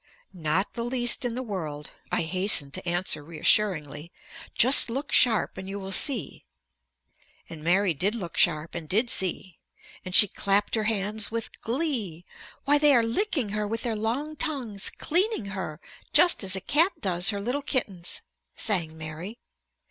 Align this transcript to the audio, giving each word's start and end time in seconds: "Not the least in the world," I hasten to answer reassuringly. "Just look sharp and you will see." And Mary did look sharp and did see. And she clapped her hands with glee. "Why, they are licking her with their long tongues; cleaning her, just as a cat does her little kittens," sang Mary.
"Not 0.33 0.73
the 0.73 0.83
least 0.83 1.25
in 1.25 1.35
the 1.35 1.43
world," 1.43 1.91
I 2.11 2.23
hasten 2.23 2.71
to 2.71 2.89
answer 2.89 3.23
reassuringly. 3.23 4.11
"Just 4.55 4.89
look 4.89 5.11
sharp 5.11 5.59
and 5.59 5.69
you 5.69 5.79
will 5.79 5.91
see." 5.91 6.43
And 7.47 7.63
Mary 7.63 7.93
did 7.93 8.15
look 8.15 8.35
sharp 8.35 8.73
and 8.73 8.89
did 8.89 9.11
see. 9.11 9.59
And 10.03 10.15
she 10.15 10.27
clapped 10.27 10.73
her 10.73 10.85
hands 10.85 11.29
with 11.29 11.61
glee. 11.61 12.25
"Why, 12.65 12.79
they 12.79 12.95
are 12.95 13.03
licking 13.03 13.49
her 13.49 13.67
with 13.67 13.83
their 13.83 13.95
long 13.95 14.35
tongues; 14.35 14.89
cleaning 14.89 15.49
her, 15.53 15.79
just 16.13 16.43
as 16.43 16.55
a 16.55 16.61
cat 16.61 16.93
does 17.01 17.29
her 17.29 17.39
little 17.39 17.61
kittens," 17.61 18.23
sang 18.55 18.97
Mary. 18.97 19.37